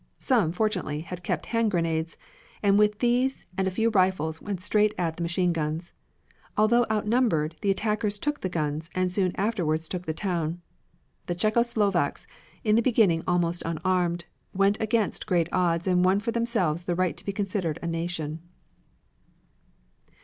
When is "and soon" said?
8.95-9.31